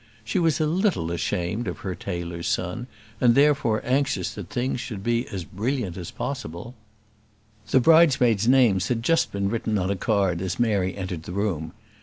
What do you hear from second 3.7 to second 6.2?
anxious that things should be as brilliant as